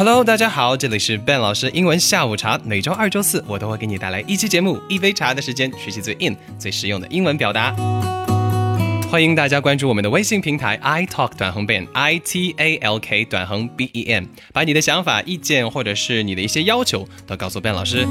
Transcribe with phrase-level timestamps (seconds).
[0.00, 7.76] Hello，大家好，这里是 Ben 老师英文下午茶，每周二、周四我都会给你带来一期节目，一杯茶的时间，学习最 in、最实用的英文表达。
[9.10, 18.08] 欢迎大家关注我们的微信平台 i talk 短横 Ben I T A L K 短横 b e n，把你的想法、意见或者是你的一些要求都告诉 Ben 老师。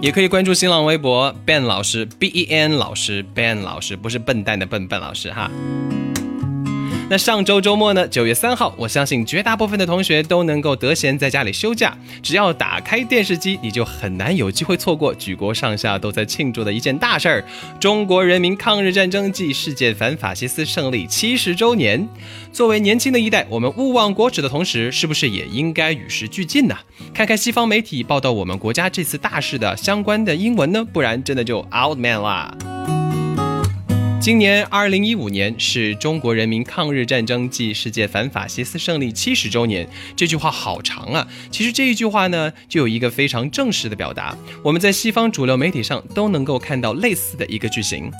[0.00, 5.50] 也可以关注新浪微博 Ben 老师 B E N 老师 Ben 老师，不是笨蛋的笨笨老师哈。
[7.08, 8.08] 那上周周末呢？
[8.08, 11.96] 九月三号，我相信绝大部分的同学都能够得闲在家里休假。
[12.20, 17.44] 只要打开电视机，你就很难有机会错过举国上下都在庆祝的一件大事儿——
[17.78, 22.08] 中国人民抗日战争暨世界反法西斯胜利七十周年。
[22.52, 26.76] 作为年轻的一代，我们勿忘国耻的同时，是不是也应该与时俱进呢？
[27.14, 30.84] 看看西方媒体报道我们国家这次大事的相关的英文呢？
[30.92, 32.52] 不然真的就 out man 啦。
[34.25, 39.89] 今年二零一五年是中国人民抗日战争暨世界反法西斯胜利七十周年。
[40.15, 41.27] 这句话好长啊！
[41.49, 44.37] 其实这一句话呢，就有一个非常正式的表达。
[44.63, 48.11] 我们在西方主流媒体上都能够看到类似的一个句型。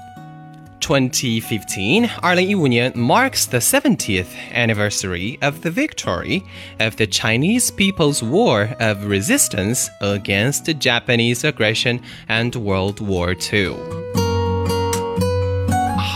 [0.82, 6.42] Twenty fifteen，二零一五年 marks the seventieth anniversary of the victory
[6.80, 14.25] of the Chinese People's War of Resistance against Japanese aggression and World War Two。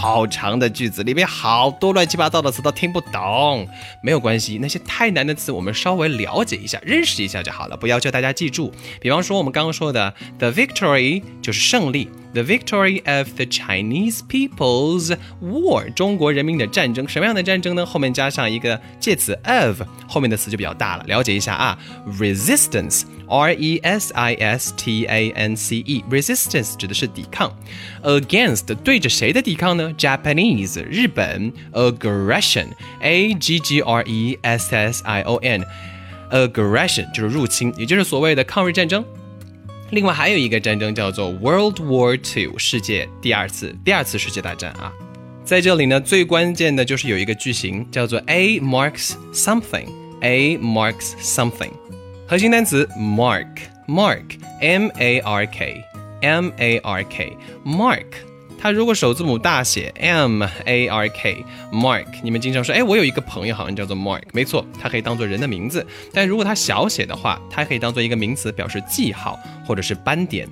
[0.01, 3.69] 好长的句子里面好多乱七八糟的词都听不懂，
[4.01, 8.73] 没有关系，那些太难的词我们稍微了解一下、认识一下就好了，不要求大家记住。
[8.99, 12.10] 比方说我们刚刚说的 the victory 就是胜利。
[12.34, 17.86] The victory of the Chinese People's War，中国人民的战争，什么样的战争呢？
[17.86, 21.06] 后面加上一个介词 of，后面的词就比较大了。
[21.06, 21.80] 了解一下啊，
[22.20, 27.50] resistance，r e s i s t a n c e，resistance 指的是抵抗，
[28.04, 29.94] against 对着谁的抵抗呢？
[29.98, 39.06] Japanese，日本，aggression，a g g r e s s i o n，aggression 就是入侵，也就是所谓的抗日战争。
[39.91, 44.93] 另外还有一个战争叫做 World War Two，世界第二次第二次世界大战啊，
[45.45, 51.73] 在这里呢，最关键的就是有一个句型叫做 A marks something，A marks something，
[52.29, 53.49] 核心单词 mark
[53.89, 54.23] mark
[54.61, 55.83] M A R K
[56.23, 58.30] M A R K mark。
[58.61, 65.87] 它如果首字母大写 M A R K Mark，你们经常说，哎，我有一个朋友好像叫做 Mark，没错，它可以当做人的名字。
[66.13, 70.47] 但如果它小写的话，它可以当做一个名词，表示记号或者是斑点。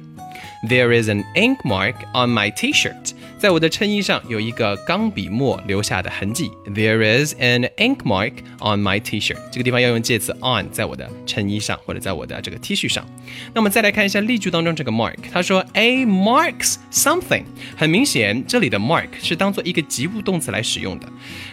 [0.69, 3.13] There is an ink mark on my T-shirt.
[3.38, 6.50] 在我的衬衣上有一个钢笔墨留下的痕迹。
[6.66, 9.38] There is an ink mark on my T-shirt。
[9.53, 13.06] 这个地方要用介词 on，在我的衬衣上或者在我的这个 T 恤上。
[13.54, 17.44] 那么再来看一下例句当中这个 mark，他说 A marks something。
[17.77, 21.09] 很明显，这里的 mark 是当做一个及物动词来使用的。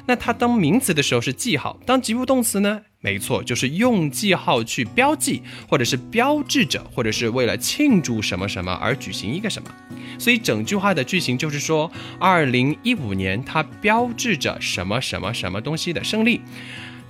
[0.08, 2.82] 那它当名词的时候是记号，当及物动词呢？
[3.06, 9.70] 没错，就是用记号去标记，或者是标志着，或者是为了庆祝什么什么而举行一个什么。
[10.18, 16.42] 所以整句话的句型就是说，二零一五年它标志着什么什么什么东西的胜利。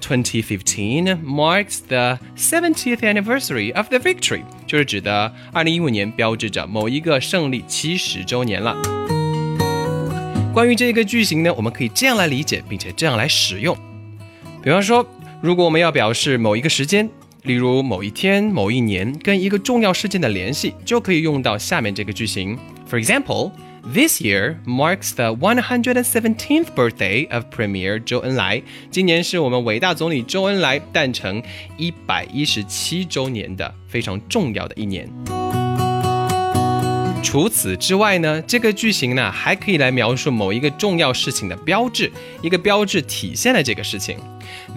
[0.01, 8.75] Twenty fifteen marks the seventieth anniversary of the victory，就是指的二零一五年标志着某一个胜利七十周年了。
[10.53, 13.77] 关于这个句型呢，我们可以这样来理解，并且这样来使用。
[14.61, 15.07] 比方说。
[15.41, 17.09] 如果我们要表示某一个时间，
[17.43, 22.57] 例如某一天、某一年跟一个重要事件的联系，就可以用到下面这个句型。
[22.89, 23.51] For example,
[23.93, 28.61] this year marks the 117th birthday of Premier 周恩来。
[28.89, 31.43] 今年是我们伟大总理周恩来诞辰
[31.77, 35.64] 一百一十七周年的非常重要的一年。
[37.25, 42.09] 除此之外呢，这个句型呢还可以来描述某一个重要事情的标志，
[42.43, 44.17] 一个标志体现了这个事情。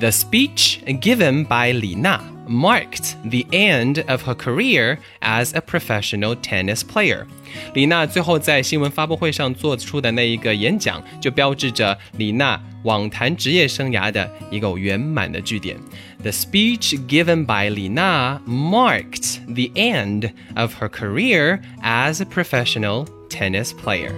[0.00, 6.36] The speech given by Li Na marked the end of her career as a professional
[6.36, 7.25] tennis player.
[7.74, 15.77] 李娜最后在新闻发布会上做出的那一个演讲，就标志着李娜网坛职业生涯的一个圆满的句点。
[16.21, 23.71] The speech given by Li Na marked the end of her career as a professional tennis
[23.74, 24.13] player.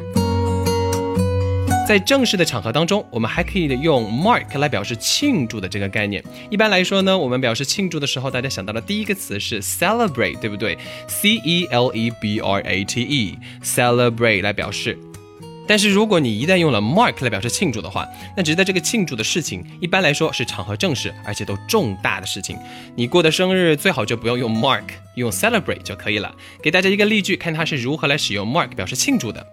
[1.91, 6.23] 在正式的场合当中，我们还可以用 mark 来表示庆祝的这个概念。
[6.49, 10.79] 一般来说呢，我们表示庆祝的时候，大家想到的第一个词是 celebrate，对不对
[11.09, 14.97] ？C E L E B R A T E，celebrate 来表示。
[15.67, 22.57] 但是如果你一旦用了 mark 来表示庆祝的话，那指的这个庆祝的事情，一般来说是场合正式，而且都重大的事情。
[22.95, 24.85] 你过的生日最好就不用用 mark，
[25.17, 26.33] 用 celebrate 就可以了。
[26.63, 29.45] 给大家一个例句，看它是如何来使用 mark 表示庆祝的。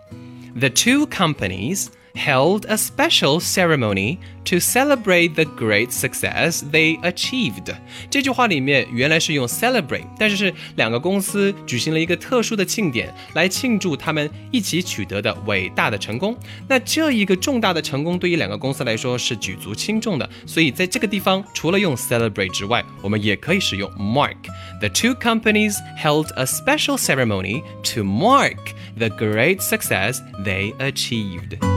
[0.59, 7.74] The two companies held a special ceremony to celebrate the great success they achieved。
[8.10, 16.36] 这句话里面原来是用 celebrate，但是是两个公司举行了一个特殊的庆典来庆祝他们一起取得的伟大的成功。
[16.68, 27.62] 那这一个重大的成功对于两个公司来说是举足轻重的，所以在这个地方除了用 celebrate 之外，我们也可以使用 mark。The two companies held a special ceremony
[27.94, 28.58] to mark
[28.98, 31.75] the great success they achieved.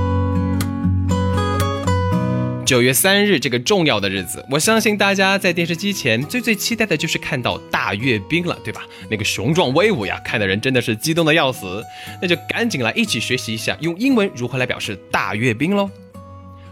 [2.70, 8.86] 九月三日这个重要的日子，我相信大家在电视机前最最期待的就是看到大阅兵了，对吧？
[9.10, 11.84] 那个雄壮威武呀，看的人真的是激动的要死。
[12.22, 15.90] 那就赶紧来一起学习一下，用英文如何来表示大阅兵喽。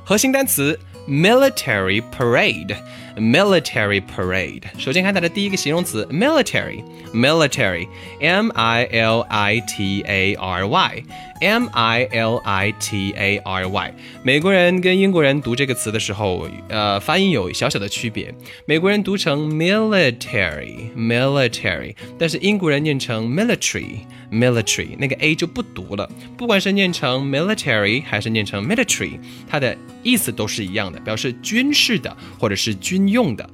[0.05, 0.79] 核心单词
[1.09, 2.77] military parade。
[3.18, 4.63] military parade。
[4.78, 13.94] 首先看它的第一个形容词 military，military，m i l i t a r y，m i l i t a r y。
[14.24, 18.34] 美国人跟英国人读这个词的时候，呃，发音有小小的区别。
[18.66, 26.10] 美国人读成 military，military，但是英国人念成 military，military，那个 a 就不读了。
[26.38, 33.04] 不管是念成 military 还是念成 military，它的意思都是一样的，表示军事的或者是军。
[33.10, 33.49] 用的，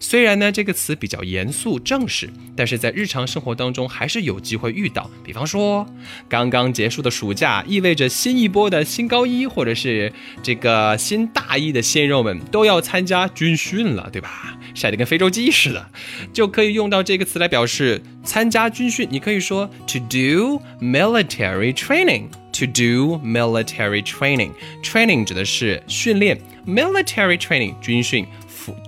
[0.00, 5.10] 虽然呢这个词比较严肃正式，但是在日常生活当中还是有机会遇到。
[5.24, 5.86] 比方说，
[6.28, 10.12] 刚刚结束的暑假意味着新一波的新高一或者是
[10.42, 14.58] 这个新大一的鲜肉们都要参加军训了，对吧？
[14.74, 15.90] 晒得跟非洲鸡似的，
[16.32, 19.06] 就可以用到这个词来表示参加军训。
[19.10, 22.24] 你可以说 to do military training。
[22.54, 24.50] To do military training。
[24.80, 28.24] Training 指的是训练，military training 军训。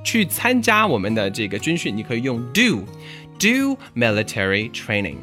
[0.05, 2.85] 去参加我们的这个军训，你可以用 do
[3.39, 5.17] do military training。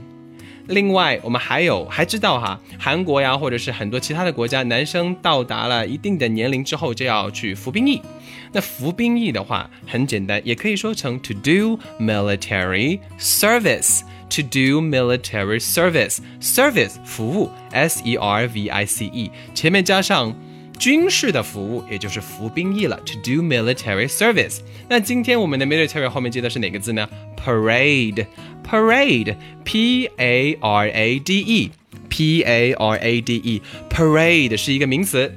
[0.68, 8.02] 另外，我们还有还知道哈，韩国呀，或者是很多其他的国家，男生到达了一定的年龄之后就要去服兵役。
[8.54, 14.02] 那服兵役的话很简单，也可以说成 to do military service。
[14.30, 20.34] To do military service，service 服务，s e r v i c e，前面加上。
[20.83, 24.61] 军事的服务，也就是服兵役了，to do military service。
[24.89, 27.09] 那今天我们的 military 后面接的是哪个字呢？
[27.37, 35.37] parade，parade，p a r a d e，p a r a d e，parade 是一个名词。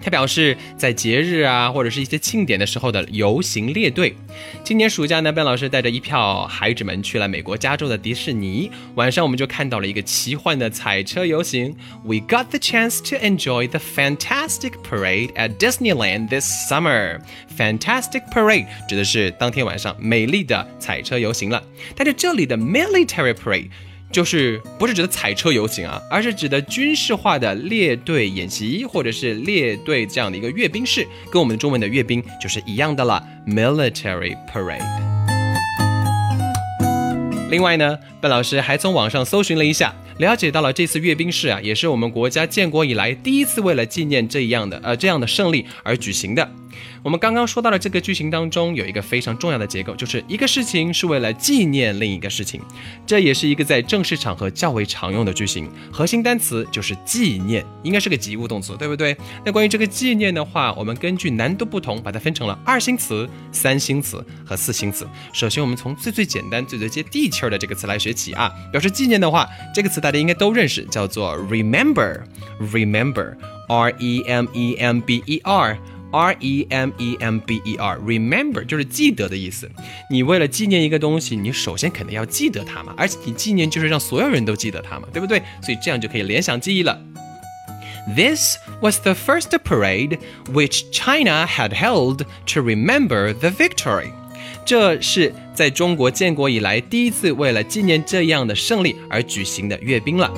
[0.00, 4.14] 它表示在节日啊，或者是一些庆典的时候的游行列队。
[4.62, 8.70] 今年暑假呢，Ben 老师带着一票孩子们去了美国加州的迪士尼。
[8.94, 11.74] 晚上我们就看到了一个奇幻的彩车游行。
[12.04, 17.20] We got the chance to enjoy the fantastic parade at Disneyland this summer.
[17.56, 21.62] Fantastic parade 指的是当天晚上美丽的彩车游行了。
[21.96, 23.68] 但是这里的 military parade。
[24.10, 34.82] 就是不是指的彩车游行啊，而是指的军事化的列队演习，或者是列队这样的一个阅兵式，跟我们中文的阅兵就是一样的了，military parade。
[37.50, 39.94] 另外呢，笨老师还从网上搜寻了一下。
[40.18, 46.50] 了解到了这次阅兵式啊，也是我们国家建国以来第一次为了纪念这样的呃这样的胜利而举行的。
[47.02, 52.60] 我们刚刚说到了这个句型当中有一个非常重要的结构，就是一个事情是为了纪念另一个事情，
[53.06, 55.68] 这也是一个在正式场合较为常用的句型。
[55.92, 59.16] 核心单词就是纪念，应该是个及物动词，对不对？
[59.44, 65.08] 那关于这个纪念的话，我们根据难度不同，把它分成了二星词、三星词和四星词。
[65.32, 68.52] 首先，我们从最最简单、最最接地气儿的这个词来学起啊。
[68.70, 78.63] 表示纪念的话，这个词大家应该都认识，叫做 remember，remember，r e m e m b e r。R E M E M B E R，remember
[78.63, 79.67] 就是记得的意思。
[80.11, 85.41] 你为了纪念一个东西，你首先肯定要记得它嘛，而且你纪念就是让所有人都记得它嘛，对不对？
[85.63, 87.01] 所以这样就可以联想记忆了。
[88.15, 90.19] This was the first parade
[90.51, 94.11] which China had held to remember the victory。
[94.68, 100.30] 这是在中国建国以来第一次为了纪念这样的胜利而举行的阅兵了。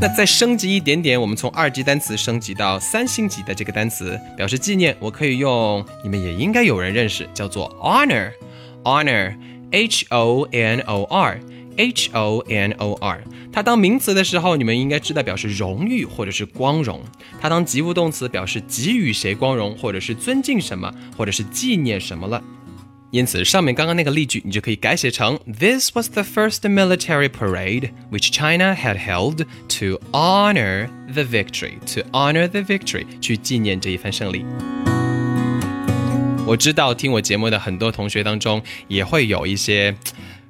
[0.00, 13.22] 那再升级一点点，我们从二级单词升级到三星级的这个单词，表示纪念，我可以用，你们也应该有人认识，叫做 honor，honor，h o n o r，h o n o r。
[13.52, 17.00] 它当名词的时候，你们应该知道表示荣誉或者是光荣；
[17.38, 22.42] 它当及物动词，表示给予谁光荣，或者是尊敬什么，或者是纪念什么了。
[23.11, 29.45] 因此，上面刚刚那个例句，你就可以改写成：This was the first military parade which China had held
[29.79, 31.75] to honor the victory.
[31.93, 34.45] To honor the victory，去纪念这一番胜利。
[36.45, 39.95] 我知道听我节目的很多同学当中，也会有一些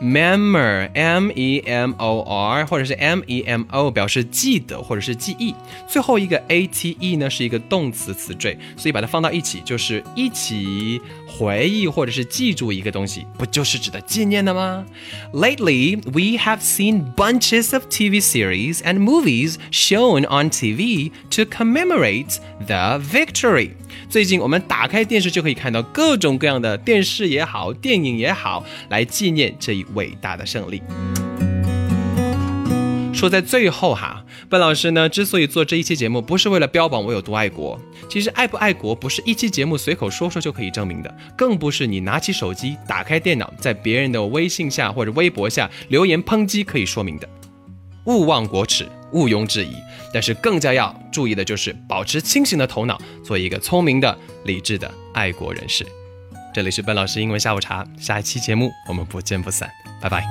[0.00, 5.54] Memor, M-E-M-O-R，或者是 M-E-M-O，表示记得或者是记忆。
[5.88, 14.84] 最后一个 A-T-E 呢是一个动词词缀，所以把它放到一起就是一起回忆或者是记住一个东西，不就是指的纪念的吗？
[15.32, 22.98] Lately, we have seen bunches of TV series and movies shown on TV to commemorate the
[22.98, 23.70] victory.
[24.11, 30.83] 最近我们打开电视就可以看到各种各样的电视也好，电影也好，来纪念这一伟大的胜利。
[33.13, 47.29] 说在最后哈，笨老师呢之所以做这一期节目，不是为了标榜我有多爱国，其实爱不爱国不是一期节目随口说说就可以证明的，更不是你拿起手机打开电脑，在别人的微信下或者微博下留言抨击可以说明的。
[48.05, 49.75] 勿忘国耻，毋庸置疑。
[50.13, 55.85] 但是更加要注意的就是保持清醒的头脑，做一个聪明的、理智的爱国人士。
[56.53, 59.69] 这里是笨老师英文下午茶，下一期节目我们不见不散，
[60.01, 60.21] 拜拜。